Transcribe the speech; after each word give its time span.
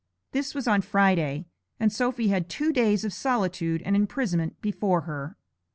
This 0.31 0.55
was 0.55 0.67
on 0.67 0.81
Friday, 0.81 1.45
and 1.79 1.93
Sophy 1.93 2.29
had 2.29 2.49
two 2.49 2.73
days 2.73 3.05
of 3.05 3.13
solitude 3.13 3.83
and 3.85 3.95
imprisonment 3.95 4.59
before 4.59 5.01
her. 5.01 5.37